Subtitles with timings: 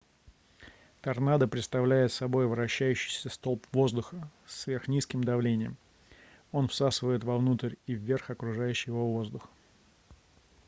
[1.03, 5.77] торнадо представляет собой вращающийся столб воздуха с сверхнизким давлением
[6.51, 9.47] он всасывает вовнутрь и вверх окружающий его воздух